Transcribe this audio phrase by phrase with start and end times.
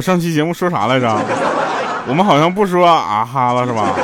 [0.00, 1.08] 上期节目说啥来着？
[2.08, 3.94] 我们好像不说啊哈了是吧？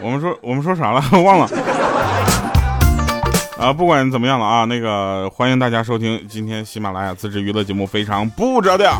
[0.00, 1.02] 我们说我们说啥了？
[1.20, 1.48] 忘了。
[3.58, 8.92] 啊，不管怎么样了啊，那个欢迎大家收听今天喜马拉雅自制娱乐节目《非常不着调》。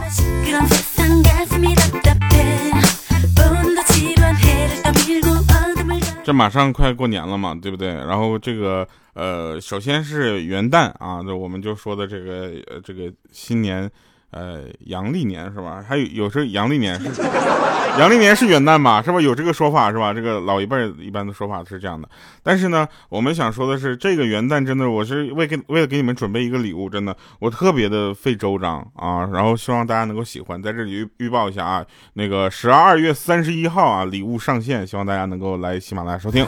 [6.23, 7.89] 这马上快过年了嘛，对不对？
[7.89, 13.91] 然后这个呃，首先是元旦啊，这我们就说的这个呃，这个新年。
[14.31, 15.85] 呃，阳历年是吧？
[15.87, 17.23] 还有有时候阳历年是
[17.99, 19.03] 阳历年是元旦吧？
[19.03, 19.21] 是吧？
[19.21, 20.15] 有这个说法是吧？
[20.15, 22.09] 这个老一辈一般的说法是这样的。
[22.43, 29.29] 但是呢，我们想说的是，这个元旦真的，我是为给为了给你们准备一个礼物，真的，我特别的费周章啊。
[29.33, 31.85] 然后希望大家能够喜欢，在这里预预报一下啊，
[32.15, 36.47] 那个十二月三十一号啊，礼物上线，希望大家能够来喜马拉雅收听。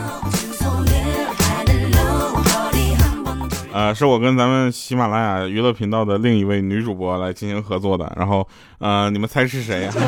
[3.72, 8.46] 呃，是我跟咱们喜马拉雅娱乐频道的另一位女主播来进行合作的，然后，
[8.78, 9.88] 呃，你们猜是谁？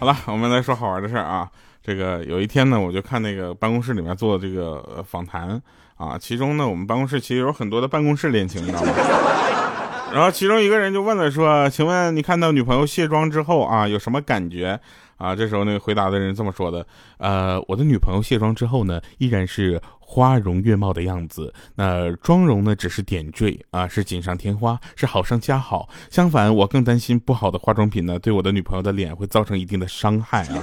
[0.00, 1.48] 好了，我们来说好玩的事儿啊。
[1.84, 5.60] 这个有一天呢，我就看那个办公室里面做的这个访谈
[5.96, 8.92] 啊，其中呢，我们办公室其实有很多的办公室恋情，你知道吗？
[10.12, 14.78] 然后其中一个人就问了说：“请问你看到女朋友卸妆之后啊，有什么感觉？”
[15.22, 16.84] 啊，这时候那个回答的人这么说的，
[17.18, 25.88] 呃，我的女朋友卸妆之后呢，依然是花容月貌的样子，那妆容呢只是点缀啊，是锦上添花，是好上加好。
[26.10, 30.58] 相反，我更担心不好的化妆品呢，对我的女朋友的脸会造成一定的伤害啊。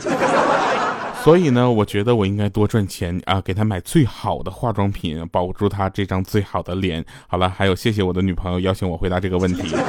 [1.24, 7.06] 所以呢，我觉得我应该多赚钱啊，给她买最好的化妆品，保住她这张最好的脸。
[7.28, 9.76] 好了，还有谢谢我的女朋友邀请我回答这个问题。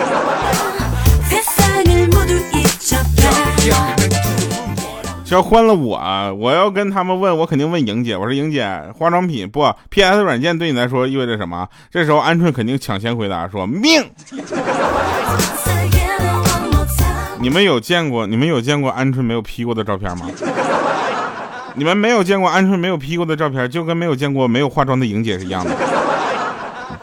[5.35, 5.99] 要换了我，
[6.39, 8.17] 我要跟他们问，我肯定问莹姐。
[8.17, 11.69] 我说莹姐，化妆品不，PS 软件对你来说意味着什么？
[11.91, 14.05] 这时候鹌鹑肯定抢先回答说命。
[17.39, 20.27] 你们有见过你们有见过鹌鹑没有 P 过的照片吗？
[21.75, 25.71] 你们没有见过鹌鹑没有 P 过的照片，就跟没有见过没有化妆的莹姐是一样的，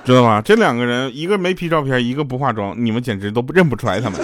[0.03, 0.41] 知道吗？
[0.43, 4.19] 这两个人，一个没 P 照片，一个不化妆，你们简直都认不出来他们。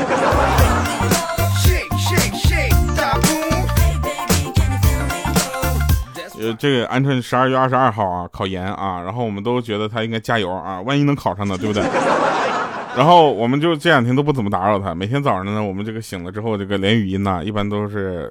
[6.43, 11.83] 呃，这个鹌鹑十二月二十二号啊，考研啊，然后我们都觉得他应该加油啊，万一能考上呢，对不对？
[12.95, 18.29] 然后我们就这两天都不怎么打扰他，每天早上呢，我们这个醒了之后，这个连语音呢，一般都是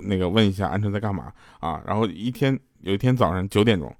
[0.00, 1.24] 那个问一下鹌鹑在干嘛
[1.60, 1.80] 啊。
[1.84, 3.92] 然后一天有一天早上九点钟，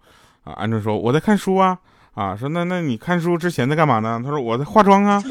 [0.45, 1.77] 啊，鹌鹑说我在看书啊，
[2.15, 4.21] 啊，说那那你看书之前在干嘛呢？
[4.25, 5.23] 他说我在化妆啊。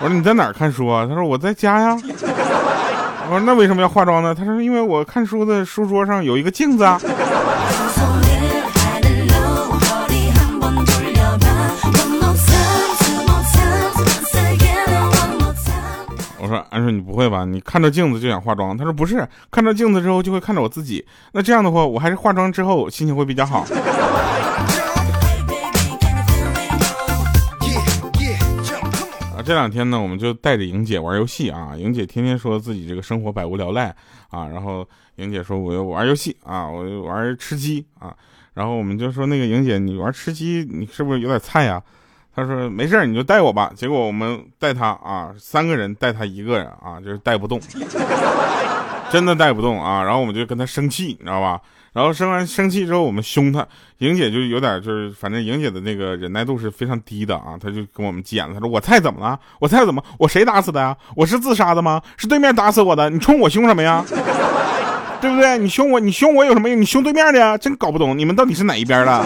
[0.00, 1.06] 我说你在哪看书啊？
[1.06, 1.96] 他说我在家呀。
[3.26, 4.34] 我说那为什么要化妆呢？
[4.34, 7.00] 他说因为我看书的书桌上有一个镜子啊。
[16.38, 17.46] 我说安说你不会吧？
[17.46, 18.76] 你看着镜子就想化妆？
[18.76, 21.04] 他说不是，看着镜子之后就会看着我自己。
[21.32, 23.64] 那这样的话，我还是化妆之后心情会比较好。
[29.44, 31.74] 这两天呢，我们就带着莹姐玩游戏啊。
[31.76, 33.94] 莹姐天天说自己这个生活百无聊赖
[34.30, 38.16] 啊，然后莹姐说我要玩游戏啊，我玩吃鸡啊。
[38.54, 41.82] 然后我们就说那个莹姐，你玩吃鸡，你是不是有点菜呀？
[42.34, 43.70] 她说没事你就带我吧。
[43.76, 47.60] 结果我们带她啊，三个人带她一个人啊，就是带不动，
[49.10, 50.02] 真的带不动啊。
[50.02, 51.60] 然后我们就跟他生气，你知道吧？
[51.92, 53.64] 然后生完生气之后，我们凶他，
[53.98, 59.38] 莹姐就有点就是，反正莹姐的那个忍耐度是非常低的啊，她就跟我们急眼了，她说我菜怎么了？
[59.60, 60.02] 我菜怎么？
[60.18, 60.96] 我谁打死的呀？
[61.14, 62.02] 我是自杀的吗？
[62.16, 63.08] 是对面打死我的？
[63.10, 64.04] 你冲我凶什么呀？
[65.20, 65.56] 对不对？
[65.56, 66.80] 你凶我，你凶我有什么用？
[66.80, 67.56] 你凶对面的呀？
[67.56, 69.24] 真搞不懂你们到底是哪一边的。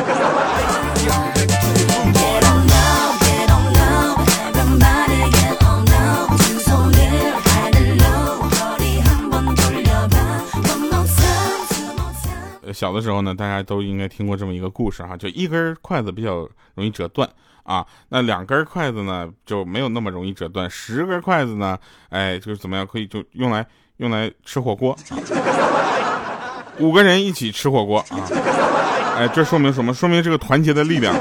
[12.79, 17.29] 小的时候呢，大家都应该听过这么一个故事哈，就一根筷子比较容易折断
[17.65, 21.77] 啊，那两根筷子呢就没有那么容易折断，十根筷子呢，
[22.09, 23.67] 哎，就是怎么样可以就用来
[23.97, 24.97] 用来吃火锅，
[26.79, 28.23] 五个人一起吃火锅啊，
[29.19, 29.93] 哎，这说明什么？
[29.93, 31.13] 说明这个团结的力量。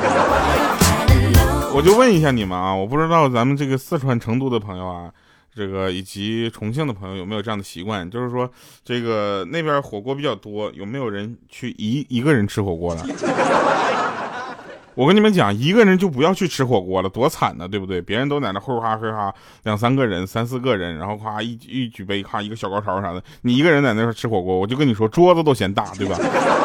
[1.74, 5.12] 我就问一下你们啊，我不知道咱们这个四川成都的朋友啊。
[5.57, 8.07] 这个以及重庆的朋友有没有这样的习惯？
[8.12, 8.48] 就是说，
[8.86, 13.04] 这个那边火锅比较多，有没有人去一一个人吃火锅的？
[14.94, 18.00] 我跟你们讲，一个人就不要去吃火锅了，多惨呢，对不对？
[18.00, 19.33] 别人都在那呼哈呼哈，
[19.63, 26.18] 两三个人、三四个人，然后夸一一举杯，夸一个小高潮啥的，你一个人在那吃火锅，我就跟你说，桌子都嫌大，对吧？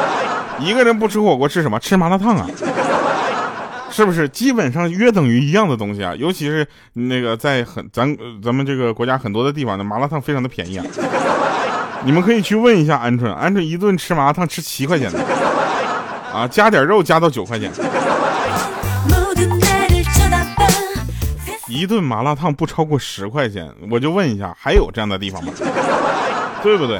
[0.61, 1.79] 一个人不吃火锅吃什么？
[1.79, 2.47] 吃麻辣烫啊！
[3.93, 6.15] 是不是基本上约等于一样的东西啊？
[6.15, 10.85] 尤其是那个在很咱咱们这个国家很多的地方的麻辣烫非常的便宜啊。
[12.03, 15.19] 你们可以去问一下鹌鹑，鹌鹑一顿吃麻辣烫吃七块钱的，
[16.33, 17.71] 啊，加点肉加到九块钱。
[21.69, 25.53] 一顿麻辣烫不超过十块钱，我就问一下，还有这样的地方吗？
[26.63, 26.99] 对不对？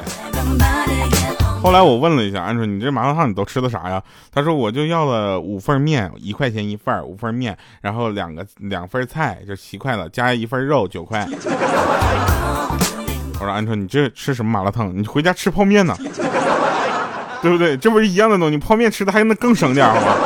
[1.64, 4.02] 后来我问了一下鹌鹑，你这麻辣烫你都吃的啥呀？
[4.30, 11.26] 他说我就要了五份面，一块钱一份五份面，然后两个两份菜就七块了，加一份肉九块。
[11.32, 14.92] 我说鹌鹑，你这吃什么麻辣烫？
[14.94, 15.96] 你回家吃泡面呢？
[17.40, 17.74] 对不对？
[17.78, 18.58] 这不是一样的东西？
[18.58, 20.16] 泡面吃的还能更省点好吗？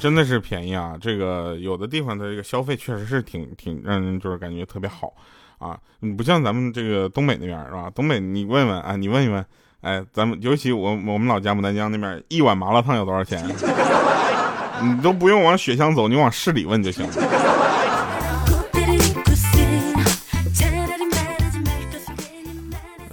[0.00, 0.96] 真的是便宜啊！
[1.00, 5.14] 这个有的地方的这个消费确实是挺挺让人就是感觉特别好
[5.58, 7.90] 啊，你不像咱们这个东北那边是吧？
[7.94, 9.42] 东北你问问啊，你问一问，
[9.80, 13.42] 哎，咱们尤其我我们老家牡丹江那边一碗麻辣烫要多少钱？
[14.82, 17.12] 你都不用往雪乡走，你往市里问就行了。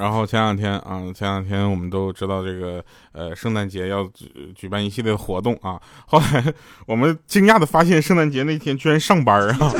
[0.02, 5.80] 然后前两天啊，前两天我们都知道这个呃圣诞节要举举办一系列活动啊。
[6.08, 6.44] 后来
[6.88, 9.72] 我们惊讶的发现，圣诞节那天居然上班啊。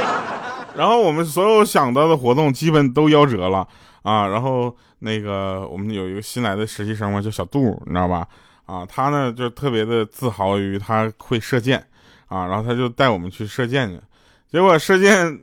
[0.74, 3.68] 然后我们所有想到的活动基本都夭折了
[4.02, 4.28] 啊。
[4.28, 8.26] 然后那个我们有一个新来的实习生嘛，叫小杜，你知道吧？
[8.64, 11.78] 啊，他呢就特别的自豪于他会射箭
[12.28, 14.00] 啊，然后他就带我们去射箭去。
[14.50, 15.38] 结果射箭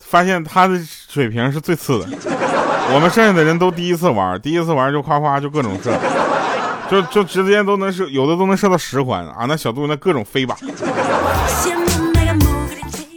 [0.00, 2.41] 发现他的水平是最次的。
[2.94, 5.98] 我们剩下的人都第一次玩，第一次玩就夸夸就各种射，
[6.90, 9.46] 就就直接都能射，有的都能射到十环啊！
[9.48, 10.54] 那小杜那各种飞靶。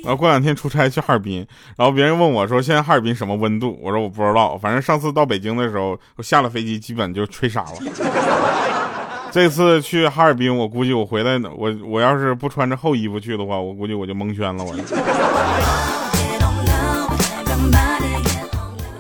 [0.04, 1.46] 然后过两天出差去哈尔滨，
[1.76, 7.72] 然后别人问我说：“现在哈尔滨什么温度？”我说：“我不知道，反正上次到北京的时候，我下了飞机基本就吹傻了。
[9.32, 14.64] 这次去哈尔滨，我估计我回来，我我要是不穿着厚衣服去的话，我估计我就蒙圈了。
[14.64, 14.74] 我。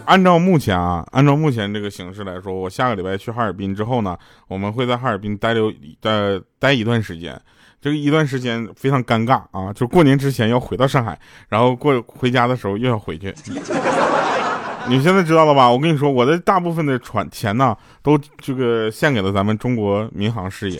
[0.06, 4.18] 按照目前啊，按照目前这个形势来说，我下个礼拜去哈尔滨之后呢，
[4.48, 7.40] 我们会在哈尔滨待留待待一段时间。
[7.82, 11.20] 这个一段时间非常尴尬啊，就过年之前要回到上海，
[11.50, 13.34] 然后过回家的时候又要回去。
[14.88, 15.70] 你现在知道了吧？
[15.70, 20.80] 我跟你说，我的大部分的船钱呢，都这个献给了咱们中国民航事业。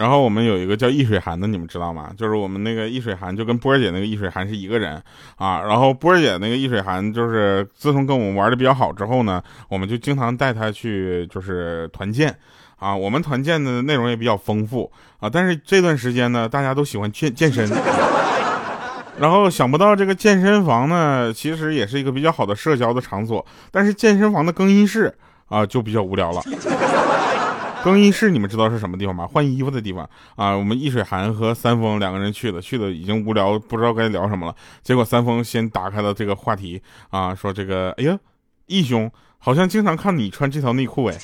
[0.00, 2.10] 然后我们有一个叫易水寒的，你们知道吗？
[2.16, 4.94] 就是我们那个易水寒就跟波儿姐那个易水寒是一个人
[5.36, 5.60] 啊。
[5.60, 12.34] 然后波儿姐那个易水寒就是自从跟我们玩的比较好之后呢，我们就经常带他去就是团建
[12.78, 12.96] 啊。
[12.96, 15.28] 我们团建的内容也比较丰富啊。
[15.30, 17.68] 但是这段时间呢，大家都喜欢健健身，
[19.18, 25.14] 然后想不到这个健身房呢，其实也是一个比较好的社交的场所，但是健身房的更衣室
[25.48, 26.40] 啊就比较无聊了。
[27.82, 29.26] 更衣室，你们知道是什么地方吗？
[29.26, 30.56] 换衣服的地方啊！
[30.56, 34.54] 我们易水寒和三丰两个人去的，去的已经无聊，不知道该聊什么了。
[34.82, 38.18] 结果三丰先打开了这个话题啊，说这个，哎呀，
[38.66, 41.16] 义兄好像经常看你穿这条内裤哎，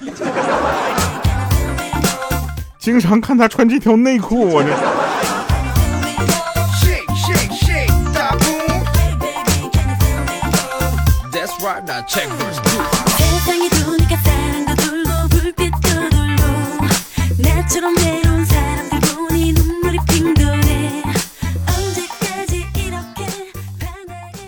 [2.79, 4.71] 经常看他穿这条内裤，我这。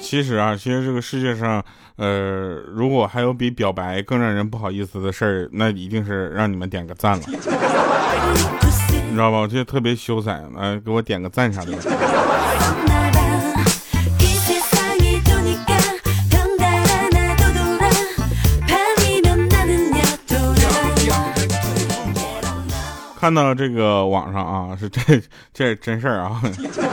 [0.01, 1.63] 其实啊，其实这个世界上，
[1.97, 7.37] 呃，如果还有比表白更让人不好意思的事儿，那一定是让你们点个赞了， 你
[9.13, 9.39] 知道吧？
[9.39, 12.88] 我觉得特别羞涩，呃，给我点个赞啥的。
[23.19, 25.21] 看到这个网上啊，是 这
[25.53, 26.41] 这真事儿啊。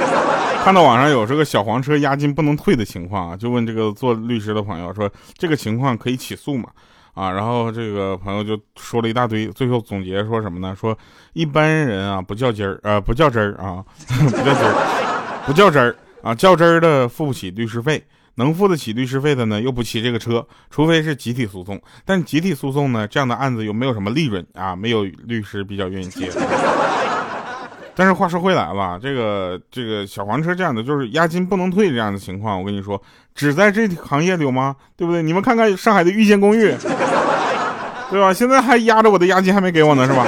[0.65, 6.70] 看到网上有这个小黄车押金不能退的情况啊，就问这个做律师的朋友说，这个情况可以起诉吗？
[7.13, 10.75] 啊，然后这个朋友就说了一大堆，最后总结说什么呢？
[10.75, 10.98] 说
[11.34, 18.03] 一般人啊不较真儿，呃不较真儿啊， 不较真儿，不较真儿啊，较真的付不起律师费。
[18.36, 21.82] 能付得起律师费的呢，又不骑这个车，除非是集体诉讼。
[22.06, 26.30] 但集体诉讼呢，这样的案子又没有什么利润啊，没有律师比较愿意接。
[27.98, 33.01] 但是话说回来了，这个这个小黄车这样的，就是押金不能退这样的情况，我跟你说，
[33.34, 34.75] 只在这行业里有吗？
[34.98, 35.24] 对不对？
[35.24, 36.75] 你们看看上海的御见公寓，
[38.12, 38.34] 对吧？
[38.34, 40.25] 现在还压着我的押金还没给我呢，是吧？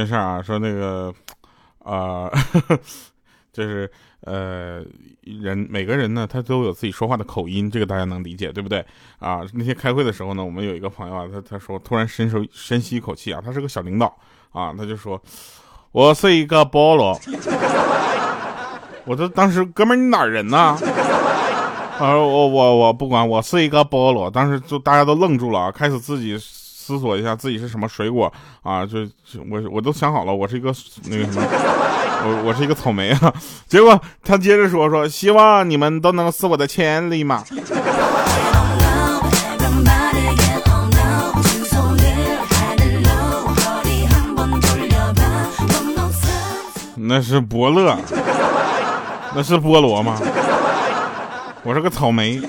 [0.00, 1.12] 真事啊，说那个，
[1.84, 2.30] 啊，
[3.52, 3.90] 就是
[4.22, 4.82] 呃，
[5.20, 8.82] 人每个人呢，他都有自己说话的口音，这个大家能理解，对不对？
[9.18, 14.06] 啊，那天开会的时候呢，我们有一个朋友啊，他他说突然伸手深吸一口气啊，他是个小领导
[14.52, 15.20] 啊，他就说，
[15.92, 17.20] 我是一个菠萝，
[19.04, 20.78] 我这当时哥们儿你哪人呢？
[21.98, 26.38] 啊，我我我不管，我是一个菠萝，当时就大家都愣住了啊，开始自己。
[26.90, 28.32] 思索一下自己是什么水果
[28.64, 28.84] 啊？
[28.84, 28.98] 就
[29.48, 31.42] 我我都想好了，我是一个那个什么，
[32.24, 33.32] 我我是一个草莓啊。
[33.68, 37.44] 结果他接着说说，希望你们都能是我的千里马。
[46.96, 47.96] 那是伯乐，
[49.34, 50.20] 那是菠萝吗？
[51.62, 52.40] 我是个草莓。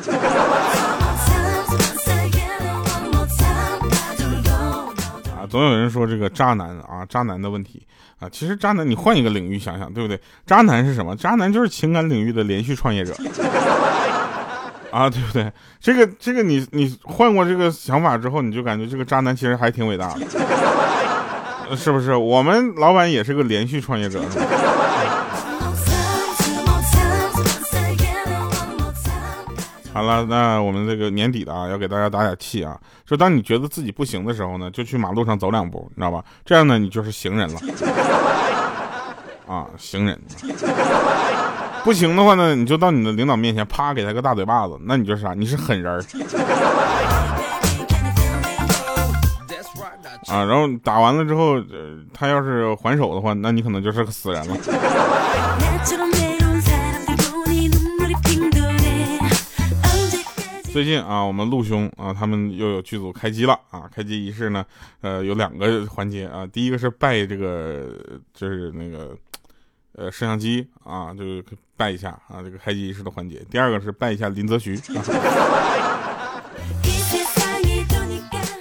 [5.51, 7.85] 总有人说这个渣男啊，渣男的问题
[8.19, 10.17] 啊，其实渣男你换一个领域想想，对不对？
[10.47, 11.13] 渣男是什么？
[11.17, 13.13] 渣男就是情感领域的连续创业者
[14.91, 15.51] 啊，对不对？
[15.81, 22.15] 这个这个你你换过这个想法之后，你就感觉这个渣男其实还挺伟大的，是不是？
[22.15, 24.23] 我们老板也是个连续创业者。
[29.93, 32.79] 好了，那我们这个年底的啊，要给大家打点气啊。
[33.05, 36.23] 就当你觉得自己不行的时候呢，就去马路上走两步，你知道吧？
[36.45, 37.59] 这样呢，你就是行人了。
[39.47, 40.17] 啊，行人。
[41.83, 45.33] 不行的话呢，你就到你的领导面前，啪给他个大嘴巴子，那你就是啥？
[45.33, 45.93] 你是狠人。
[50.27, 51.61] 啊，然后打完了之后，
[52.13, 54.55] 他要是还手的话，那你可能就是个死人了。
[60.71, 63.89] 最近啊，我们陆兄啊，他们又有剧组开机了啊！
[63.93, 64.65] 开机仪式呢，
[65.01, 66.47] 呃，有两个环节啊。
[66.47, 67.93] 第一个是拜这个，
[68.33, 69.13] 就是那个，
[69.95, 71.43] 呃，摄像机啊，就是
[71.75, 73.45] 拜一下啊，这个开机仪式的环节。
[73.51, 74.79] 第二个是拜一下林则徐。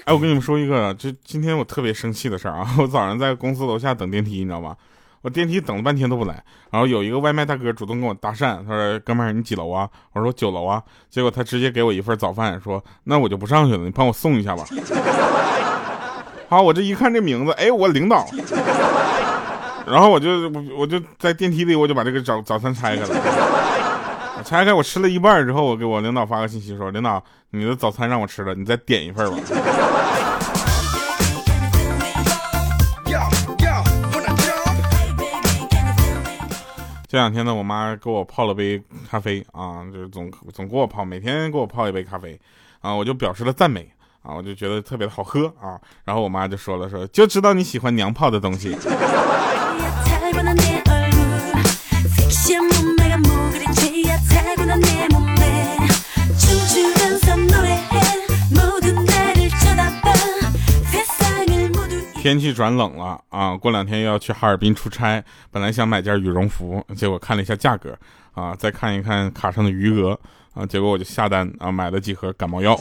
[0.05, 2.69] 哎，我跟你们说一个，就今天我特别生气的事儿啊！
[2.83, 4.77] 我早上在公司楼下等电梯，你知道吧？
[5.23, 14.65] 我电梯等了半天都不来，然后有一个外卖大哥主动跟我搭讪，他说：“哥们儿，你几楼啊？”我说：“九楼啊。”结果他直接给我一份早饭，说：“那我就不上去了，你帮我送一下吧。
[16.49, 18.27] ”好，我这一看这名字，哎，我领导。
[19.87, 23.09] 然后我就我就在电梯里，我就把这个早早餐拆开了。
[24.43, 29.37] 拆开我吃了一半之后，我给我领导发个信息说：“领导，你的早餐让我吃了，你再点一份吧。”
[37.11, 42.39] 这两天呢，我妈给我泡了杯咖啡啊，就是总总给我泡，每天给我泡一杯咖啡
[42.81, 43.91] 啊，我就表示了赞美
[44.23, 45.75] 啊，我就觉得特别的好喝啊，
[46.05, 48.79] 然后我妈就说了说，就知道你喜欢娘泡的东西。
[62.21, 67.97] 天气转冷了啊，过两天又要去哈尔滨出差，本来想买件羽绒服，结果看了一下价格
[68.35, 70.21] 啊，再看一看卡上的余额
[70.53, 72.79] 啊，结果我就下单啊，买了几盒感冒药。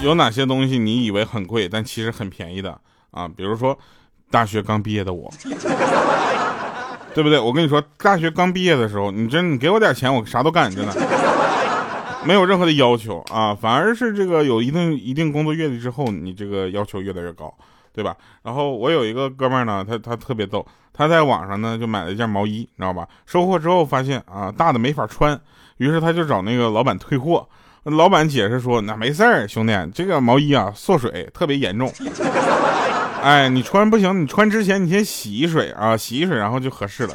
[0.00, 2.78] 有哪些东西你以为很贵，但其实很便宜的
[3.10, 3.26] 啊？
[3.26, 3.76] 比如说，
[4.30, 5.32] 大学刚毕业的我。
[7.14, 7.38] 对不对？
[7.38, 10.92] 我跟你说，大学刚毕业的时候，你真你给我点钱，我啥都干，真的，
[12.24, 13.54] 没有任何的要求啊。
[13.54, 17.52] 反而是这个有一定一定工作阅历之后，你这个要求越来越高，
[17.92, 18.16] 对吧？
[18.42, 23.06] 然后我有一个哥们儿呢，他他特别逗，他在网上呢就买了一件毛衣，你知道吧？
[23.26, 25.38] 收货之后发现啊大的没法穿，
[25.76, 27.46] 于是他就找那个老板退货，
[27.84, 31.92] 老板解释说那没事儿，兄弟，这个毛衣啊缩水特别严重。
[33.22, 37.14] 哎，你穿不行，你穿之前你先洗一水啊，洗一水，然后就合适了。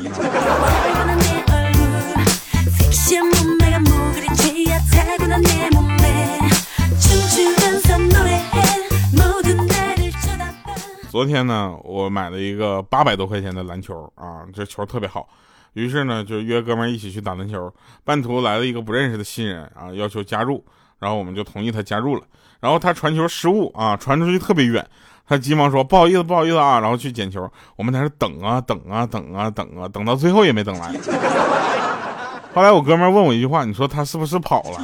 [11.11, 15.27] 昨天呢，我买了一个八百多块钱的篮球啊，这球特别好，
[15.73, 17.69] 于是呢就约哥们一起去打篮球。
[18.05, 20.63] 半途来了一个不认识的新人啊，要求加入，
[20.99, 22.21] 然后我们就同意他加入了。
[22.59, 24.85] 然后他传球失误啊，传出去特别远，
[25.27, 27.49] 他急忙说不好意思不好意思啊，然后去捡球。
[27.75, 30.91] 我们在那等啊等啊等啊等啊，等到最后也没等来。
[32.53, 34.81] 后来我哥们问我一句话，你说他是不是跑了？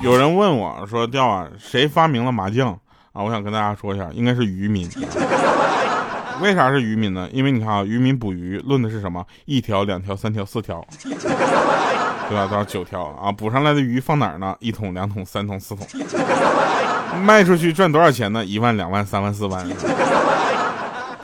[0.00, 2.70] 有人问我说：“调啊，谁发明了麻将
[3.14, 4.88] 啊？”我想跟大家说一下，应该是渔民。
[6.40, 7.28] 为啥是渔民呢？
[7.32, 9.24] 因为你看啊，渔民捕鱼论的是什么？
[9.44, 12.48] 一条、两条、三条、四条，对吧？
[12.50, 14.54] 到九条啊，捕上来的鱼放哪儿呢？
[14.58, 15.86] 一桶、两桶、三桶、四桶，
[17.22, 18.44] 卖出去赚多少钱呢？
[18.44, 19.66] 一万、两万、三万、四万。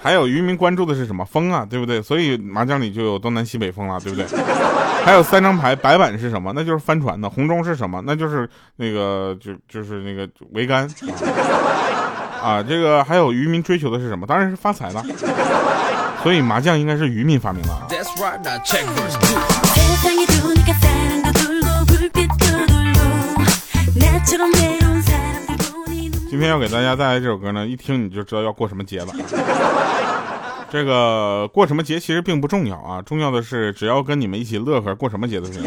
[0.02, 2.00] 还有渔民关注的是什么风啊，对不对？
[2.00, 4.24] 所以麻将里就有东南西北风了，对不对？
[5.04, 6.52] 还有三张牌，白板是什么？
[6.54, 7.28] 那就是帆船的。
[7.28, 8.02] 红中是什么？
[8.06, 10.88] 那就是那个就就是那个桅杆
[12.42, 12.62] 啊。
[12.62, 14.26] 这个还有渔民追求的是什么？
[14.26, 15.04] 当然是发财了。
[16.22, 17.70] 所以麻将应该是渔民发明的。
[17.72, 17.86] 啊。
[26.28, 29.08] 今天要给大家带来这首歌呢，一听你就知道要过什么节了。
[30.70, 35.62] 这个过什么节其实并不重要啊，重要的是只要跟你们一起乐呵，过什么节都行。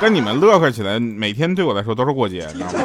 [0.00, 2.78] 跟你们乐呵起来，每天对我来说都是过节，你知道吗？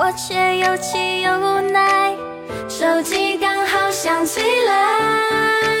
[0.00, 2.14] 我却又气又无奈，
[2.68, 5.77] 手机刚好响起来。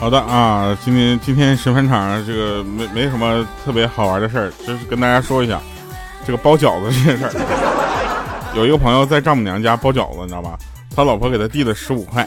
[0.00, 5.60] 好的啊，今天今天神返场这个没没什么特别好玩的事儿，就是跟大家说一下
[6.26, 7.32] 这个包饺子这件事儿。
[8.56, 10.58] 有一个朋友在丈母娘家包饺子，你知道吧？
[10.96, 12.26] 他老婆给他递了十五块，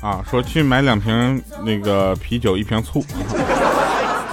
[0.00, 3.04] 啊，说去买两瓶那个啤酒，一瓶醋。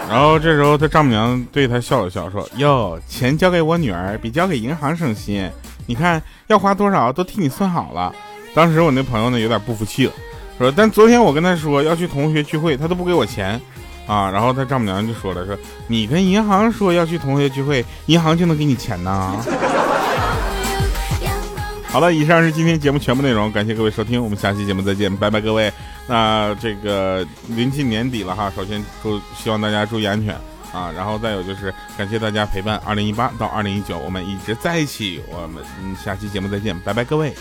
[0.08, 5.50] 然后这时候他丈母娘对他笑了笑，说：“哟，钱交给我女儿比交给银行省心，
[5.88, 8.14] 你看要花多少都替你算好了。”
[8.54, 10.14] 当时我那朋友呢有点不服气了。
[10.58, 13.60] 说，但昨天我跟他说要去同学聚会，他都不给我钱，
[14.08, 19.36] 啊，然后他丈母娘就说了，说你跟银行说要去同学聚会，银行就能给你钱呢。
[21.88, 25.72] 好了，以上是今天节目全部内容，感谢各位收听，我们下期节目再见，拜拜各位。
[26.08, 30.36] 那这个临近年底了哈，首先祝希望大家注意安全
[30.74, 35.64] 啊，然后再有就是感谢大家陪伴，二零一八到二零一九我们一直在一起，我们
[35.96, 37.34] 下期节目再见，拜拜各位。